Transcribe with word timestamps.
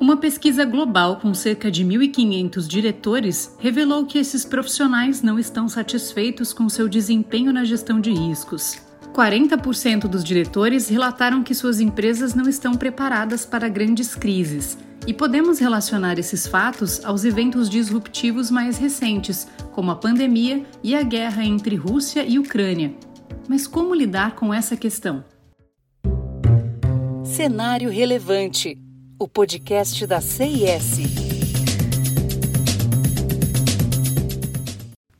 Uma 0.00 0.16
pesquisa 0.16 0.64
global 0.64 1.16
com 1.16 1.34
cerca 1.34 1.70
de 1.70 1.84
1.500 1.84 2.66
diretores 2.66 3.54
revelou 3.58 4.06
que 4.06 4.16
esses 4.16 4.46
profissionais 4.46 5.20
não 5.20 5.38
estão 5.38 5.68
satisfeitos 5.68 6.54
com 6.54 6.70
seu 6.70 6.88
desempenho 6.88 7.52
na 7.52 7.64
gestão 7.64 8.00
de 8.00 8.10
riscos. 8.10 8.78
40% 9.12 10.08
dos 10.08 10.24
diretores 10.24 10.88
relataram 10.88 11.42
que 11.42 11.54
suas 11.54 11.80
empresas 11.80 12.34
não 12.34 12.48
estão 12.48 12.72
preparadas 12.72 13.44
para 13.44 13.68
grandes 13.68 14.14
crises, 14.14 14.78
e 15.06 15.12
podemos 15.12 15.58
relacionar 15.58 16.18
esses 16.18 16.46
fatos 16.46 17.04
aos 17.04 17.26
eventos 17.26 17.68
disruptivos 17.68 18.50
mais 18.50 18.78
recentes, 18.78 19.46
como 19.72 19.90
a 19.90 19.96
pandemia 19.96 20.64
e 20.82 20.94
a 20.94 21.02
guerra 21.02 21.44
entre 21.44 21.76
Rússia 21.76 22.24
e 22.24 22.38
Ucrânia. 22.38 22.94
Mas 23.46 23.66
como 23.66 23.94
lidar 23.94 24.34
com 24.34 24.54
essa 24.54 24.78
questão? 24.78 25.22
Cenário 27.22 27.90
Relevante 27.90 28.78
o 29.20 29.28
podcast 29.28 30.06
da 30.06 30.18
CIS. 30.18 30.98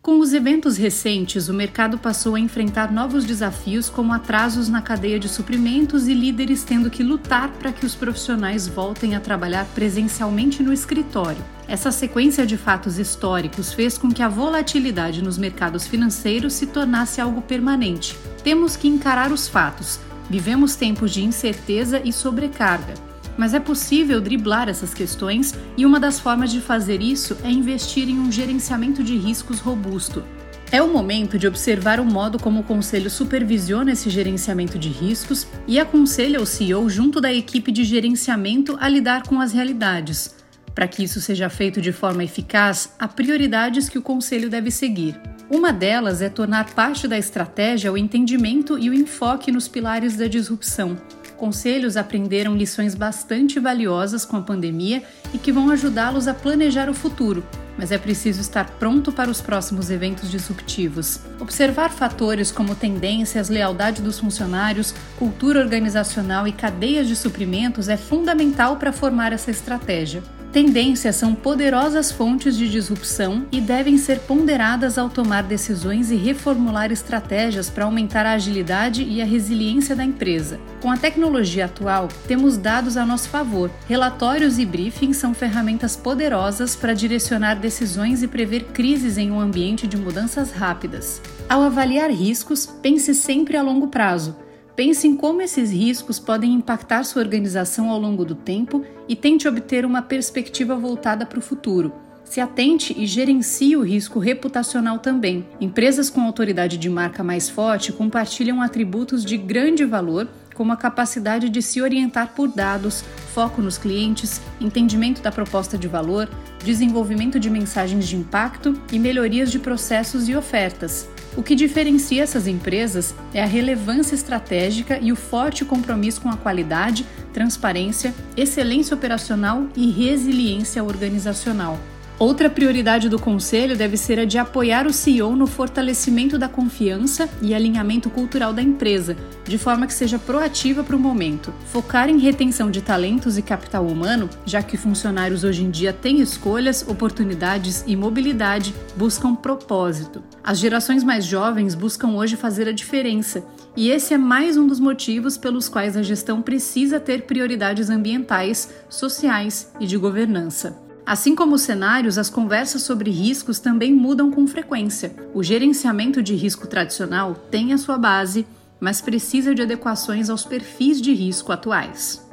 Com 0.00 0.20
os 0.20 0.32
eventos 0.32 0.78
recentes, 0.78 1.50
o 1.50 1.54
mercado 1.54 1.98
passou 1.98 2.34
a 2.34 2.40
enfrentar 2.40 2.90
novos 2.90 3.26
desafios, 3.26 3.90
como 3.90 4.14
atrasos 4.14 4.70
na 4.70 4.80
cadeia 4.80 5.20
de 5.20 5.28
suprimentos 5.28 6.08
e 6.08 6.14
líderes 6.14 6.64
tendo 6.64 6.88
que 6.88 7.02
lutar 7.02 7.50
para 7.58 7.72
que 7.72 7.84
os 7.84 7.94
profissionais 7.94 8.66
voltem 8.66 9.14
a 9.14 9.20
trabalhar 9.20 9.66
presencialmente 9.74 10.62
no 10.62 10.72
escritório. 10.72 11.44
Essa 11.68 11.92
sequência 11.92 12.46
de 12.46 12.56
fatos 12.56 12.98
históricos 12.98 13.74
fez 13.74 13.98
com 13.98 14.08
que 14.08 14.22
a 14.22 14.28
volatilidade 14.30 15.22
nos 15.22 15.36
mercados 15.36 15.86
financeiros 15.86 16.54
se 16.54 16.68
tornasse 16.68 17.20
algo 17.20 17.42
permanente. 17.42 18.16
Temos 18.42 18.76
que 18.76 18.88
encarar 18.88 19.30
os 19.30 19.46
fatos. 19.46 20.00
Vivemos 20.30 20.74
tempos 20.74 21.12
de 21.12 21.22
incerteza 21.22 22.00
e 22.02 22.14
sobrecarga 22.14 23.09
mas 23.40 23.54
é 23.54 23.58
possível 23.58 24.20
driblar 24.20 24.68
essas 24.68 24.92
questões 24.92 25.54
e 25.74 25.86
uma 25.86 25.98
das 25.98 26.20
formas 26.20 26.52
de 26.52 26.60
fazer 26.60 27.00
isso 27.00 27.38
é 27.42 27.50
investir 27.50 28.06
em 28.06 28.18
um 28.18 28.30
gerenciamento 28.30 29.02
de 29.02 29.16
riscos 29.16 29.60
robusto. 29.60 30.22
É 30.70 30.82
o 30.82 30.92
momento 30.92 31.38
de 31.38 31.48
observar 31.48 32.00
o 32.00 32.04
modo 32.04 32.38
como 32.38 32.60
o 32.60 32.62
conselho 32.62 33.08
supervisiona 33.08 33.92
esse 33.92 34.10
gerenciamento 34.10 34.78
de 34.78 34.90
riscos 34.90 35.46
e 35.66 35.80
aconselha 35.80 36.38
o 36.38 36.44
CEO 36.44 36.90
junto 36.90 37.18
da 37.18 37.32
equipe 37.32 37.72
de 37.72 37.82
gerenciamento 37.82 38.76
a 38.78 38.86
lidar 38.86 39.22
com 39.22 39.40
as 39.40 39.54
realidades. 39.54 40.34
Para 40.74 40.86
que 40.86 41.02
isso 41.02 41.18
seja 41.18 41.48
feito 41.48 41.80
de 41.80 41.92
forma 41.92 42.22
eficaz, 42.22 42.94
há 42.98 43.08
prioridades 43.08 43.88
que 43.88 43.96
o 43.96 44.02
conselho 44.02 44.50
deve 44.50 44.70
seguir. 44.70 45.18
Uma 45.50 45.72
delas 45.72 46.20
é 46.20 46.28
tornar 46.28 46.74
parte 46.74 47.08
da 47.08 47.16
estratégia 47.16 47.90
o 47.90 47.96
entendimento 47.96 48.78
e 48.78 48.90
o 48.90 48.94
enfoque 48.94 49.50
nos 49.50 49.66
pilares 49.66 50.14
da 50.14 50.26
disrupção, 50.28 50.98
conselhos 51.40 51.96
aprenderam 51.96 52.54
lições 52.54 52.94
bastante 52.94 53.58
valiosas 53.58 54.26
com 54.26 54.36
a 54.36 54.42
pandemia 54.42 55.02
e 55.32 55.38
que 55.38 55.50
vão 55.50 55.70
ajudá-los 55.70 56.28
a 56.28 56.34
planejar 56.34 56.90
o 56.90 56.94
futuro, 56.94 57.42
mas 57.78 57.90
é 57.90 57.96
preciso 57.96 58.42
estar 58.42 58.68
pronto 58.72 59.10
para 59.10 59.30
os 59.30 59.40
próximos 59.40 59.90
eventos 59.90 60.30
disruptivos. 60.30 61.20
Observar 61.40 61.90
fatores 61.90 62.52
como 62.52 62.74
tendências, 62.74 63.48
lealdade 63.48 64.02
dos 64.02 64.18
funcionários, 64.18 64.94
cultura 65.18 65.60
organizacional 65.60 66.46
e 66.46 66.52
cadeias 66.52 67.08
de 67.08 67.16
suprimentos 67.16 67.88
é 67.88 67.96
fundamental 67.96 68.76
para 68.76 68.92
formar 68.92 69.32
essa 69.32 69.50
estratégia. 69.50 70.22
Tendências 70.52 71.14
são 71.14 71.32
poderosas 71.32 72.10
fontes 72.10 72.56
de 72.56 72.68
disrupção 72.68 73.46
e 73.52 73.60
devem 73.60 73.96
ser 73.96 74.18
ponderadas 74.18 74.98
ao 74.98 75.08
tomar 75.08 75.44
decisões 75.44 76.10
e 76.10 76.16
reformular 76.16 76.90
estratégias 76.90 77.70
para 77.70 77.84
aumentar 77.84 78.26
a 78.26 78.32
agilidade 78.32 79.04
e 79.04 79.22
a 79.22 79.24
resiliência 79.24 79.94
da 79.94 80.02
empresa. 80.02 80.58
Com 80.82 80.90
a 80.90 80.96
tecnologia 80.96 81.66
atual, 81.66 82.08
temos 82.26 82.56
dados 82.56 82.96
a 82.96 83.06
nosso 83.06 83.28
favor. 83.28 83.70
Relatórios 83.86 84.58
e 84.58 84.66
briefings 84.66 85.18
são 85.18 85.32
ferramentas 85.32 85.96
poderosas 85.96 86.74
para 86.74 86.94
direcionar 86.94 87.54
decisões 87.54 88.20
e 88.20 88.26
prever 88.26 88.64
crises 88.72 89.18
em 89.18 89.30
um 89.30 89.38
ambiente 89.38 89.86
de 89.86 89.96
mudanças 89.96 90.50
rápidas. 90.50 91.22
Ao 91.48 91.62
avaliar 91.62 92.10
riscos, 92.10 92.66
pense 92.66 93.14
sempre 93.14 93.56
a 93.56 93.62
longo 93.62 93.86
prazo 93.86 94.34
Pense 94.76 95.06
em 95.06 95.16
como 95.16 95.42
esses 95.42 95.70
riscos 95.70 96.18
podem 96.18 96.54
impactar 96.54 97.04
sua 97.04 97.22
organização 97.22 97.90
ao 97.90 98.00
longo 98.00 98.24
do 98.24 98.34
tempo 98.34 98.84
e 99.08 99.16
tente 99.16 99.46
obter 99.48 99.84
uma 99.84 100.02
perspectiva 100.02 100.76
voltada 100.76 101.26
para 101.26 101.38
o 101.38 101.42
futuro. 101.42 101.92
Se 102.24 102.40
atente 102.40 102.94
e 102.96 103.06
gerencie 103.06 103.76
o 103.76 103.82
risco 103.82 104.20
reputacional 104.20 105.00
também. 105.00 105.44
Empresas 105.60 106.08
com 106.08 106.20
autoridade 106.20 106.76
de 106.76 106.88
marca 106.88 107.24
mais 107.24 107.50
forte 107.50 107.92
compartilham 107.92 108.62
atributos 108.62 109.24
de 109.24 109.36
grande 109.36 109.84
valor, 109.84 110.28
como 110.54 110.72
a 110.72 110.76
capacidade 110.76 111.48
de 111.48 111.60
se 111.60 111.82
orientar 111.82 112.32
por 112.36 112.46
dados, 112.46 113.02
foco 113.34 113.60
nos 113.60 113.78
clientes, 113.78 114.40
entendimento 114.60 115.22
da 115.22 115.32
proposta 115.32 115.76
de 115.76 115.88
valor, 115.88 116.28
desenvolvimento 116.62 117.40
de 117.40 117.50
mensagens 117.50 118.06
de 118.06 118.14
impacto 118.14 118.80
e 118.92 118.98
melhorias 118.98 119.50
de 119.50 119.58
processos 119.58 120.28
e 120.28 120.36
ofertas. 120.36 121.08
O 121.36 121.42
que 121.42 121.54
diferencia 121.54 122.24
essas 122.24 122.48
empresas 122.48 123.14
é 123.32 123.42
a 123.42 123.46
relevância 123.46 124.14
estratégica 124.14 124.98
e 125.00 125.12
o 125.12 125.16
forte 125.16 125.64
compromisso 125.64 126.20
com 126.20 126.28
a 126.28 126.36
qualidade, 126.36 127.06
transparência, 127.32 128.12
excelência 128.36 128.96
operacional 128.96 129.68
e 129.76 129.90
resiliência 129.90 130.82
organizacional. 130.82 131.78
Outra 132.20 132.50
prioridade 132.50 133.08
do 133.08 133.18
Conselho 133.18 133.74
deve 133.74 133.96
ser 133.96 134.18
a 134.18 134.26
de 134.26 134.36
apoiar 134.36 134.86
o 134.86 134.92
CEO 134.92 135.34
no 135.34 135.46
fortalecimento 135.46 136.36
da 136.36 136.50
confiança 136.50 137.26
e 137.40 137.54
alinhamento 137.54 138.10
cultural 138.10 138.52
da 138.52 138.60
empresa, 138.60 139.16
de 139.42 139.56
forma 139.56 139.86
que 139.86 139.94
seja 139.94 140.18
proativa 140.18 140.84
para 140.84 140.94
o 140.94 141.00
momento. 141.00 141.50
Focar 141.72 142.10
em 142.10 142.18
retenção 142.18 142.70
de 142.70 142.82
talentos 142.82 143.38
e 143.38 143.42
capital 143.42 143.86
humano, 143.86 144.28
já 144.44 144.62
que 144.62 144.76
funcionários 144.76 145.44
hoje 145.44 145.64
em 145.64 145.70
dia 145.70 145.94
têm 145.94 146.20
escolhas, 146.20 146.86
oportunidades 146.86 147.84
e 147.86 147.96
mobilidade, 147.96 148.74
buscam 148.94 149.34
propósito. 149.34 150.22
As 150.44 150.58
gerações 150.58 151.02
mais 151.02 151.24
jovens 151.24 151.74
buscam 151.74 152.08
hoje 152.08 152.36
fazer 152.36 152.68
a 152.68 152.72
diferença, 152.72 153.42
e 153.74 153.88
esse 153.88 154.12
é 154.12 154.18
mais 154.18 154.58
um 154.58 154.66
dos 154.66 154.78
motivos 154.78 155.38
pelos 155.38 155.70
quais 155.70 155.96
a 155.96 156.02
gestão 156.02 156.42
precisa 156.42 157.00
ter 157.00 157.22
prioridades 157.22 157.88
ambientais, 157.88 158.68
sociais 158.90 159.72
e 159.80 159.86
de 159.86 159.96
governança. 159.96 160.89
Assim 161.04 161.34
como 161.34 161.54
os 161.54 161.62
cenários, 161.62 162.18
as 162.18 162.30
conversas 162.30 162.82
sobre 162.82 163.10
riscos 163.10 163.58
também 163.58 163.92
mudam 163.92 164.30
com 164.30 164.46
frequência. 164.46 165.14
O 165.34 165.42
gerenciamento 165.42 166.22
de 166.22 166.34
risco 166.34 166.66
tradicional 166.66 167.34
tem 167.50 167.72
a 167.72 167.78
sua 167.78 167.98
base, 167.98 168.46
mas 168.78 169.00
precisa 169.00 169.54
de 169.54 169.62
adequações 169.62 170.30
aos 170.30 170.44
perfis 170.44 171.00
de 171.00 171.12
risco 171.12 171.52
atuais. 171.52 172.26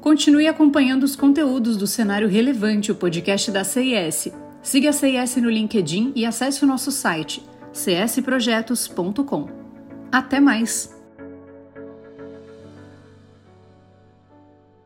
Continue 0.00 0.46
acompanhando 0.46 1.02
os 1.02 1.16
conteúdos 1.16 1.76
do 1.76 1.86
Cenário 1.86 2.28
Relevante, 2.28 2.92
o 2.92 2.94
podcast 2.94 3.50
da 3.50 3.64
CIS. 3.64 4.28
Siga 4.62 4.90
a 4.90 4.92
CIS 4.92 5.36
no 5.36 5.50
LinkedIn 5.50 6.12
e 6.14 6.24
acesse 6.24 6.64
o 6.64 6.66
nosso 6.66 6.92
site 6.92 7.44
csprojetos.com. 7.72 9.48
Até 10.10 10.40
mais! 10.40 10.95